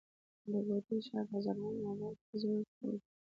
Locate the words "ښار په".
1.07-1.37